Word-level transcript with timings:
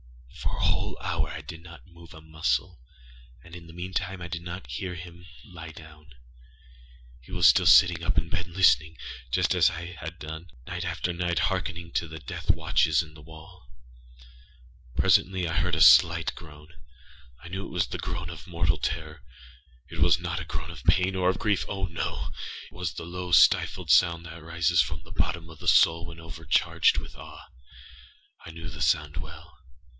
For 0.33 0.57
a 0.57 0.65
whole 0.65 0.97
hour 0.99 1.29
I 1.29 1.41
did 1.41 1.61
not 1.61 1.85
move 1.85 2.15
a 2.15 2.21
muscle, 2.21 2.79
and 3.43 3.55
in 3.55 3.67
the 3.67 3.73
meantime 3.73 4.19
I 4.19 4.27
did 4.27 4.41
not 4.41 4.65
hear 4.65 4.95
him 4.95 5.27
lie 5.45 5.71
down. 5.71 6.15
He 7.19 7.31
was 7.31 7.47
still 7.49 7.67
sitting 7.67 8.01
up 8.03 8.17
in 8.17 8.23
the 8.29 8.35
bed 8.35 8.47
listening; 8.47 8.97
âjust 9.31 9.53
as 9.53 9.69
I 9.69 9.93
have 9.99 10.17
done, 10.17 10.47
night 10.65 10.83
after 10.85 11.13
night, 11.13 11.37
hearkening 11.39 11.91
to 11.91 12.07
the 12.07 12.17
death 12.17 12.49
watches 12.49 13.03
in 13.03 13.13
the 13.13 13.21
wall. 13.21 13.69
Presently 14.95 15.47
I 15.47 15.57
heard 15.59 15.75
a 15.75 15.81
slight 15.81 16.33
groan, 16.33 16.69
and 16.73 16.81
I 17.43 17.47
knew 17.49 17.65
it 17.65 17.69
was 17.71 17.87
the 17.87 17.99
groan 17.99 18.31
of 18.31 18.47
mortal 18.47 18.79
terror. 18.79 19.21
It 19.89 19.99
was 19.99 20.19
not 20.19 20.39
a 20.39 20.45
groan 20.45 20.71
of 20.71 20.83
pain 20.85 21.13
or 21.15 21.29
of 21.29 21.37
griefâoh, 21.37 21.91
no!âit 21.91 22.71
was 22.71 22.93
the 22.93 23.05
low 23.05 23.31
stifled 23.31 23.91
sound 23.91 24.25
that 24.25 24.39
arises 24.41 24.81
from 24.81 25.03
the 25.03 25.11
bottom 25.11 25.47
of 25.51 25.59
the 25.59 25.67
soul 25.67 26.07
when 26.07 26.19
overcharged 26.19 26.97
with 26.97 27.15
awe. 27.15 27.49
I 28.43 28.49
knew 28.49 28.67
the 28.69 28.81
sound 28.81 29.17
well. 29.17 29.59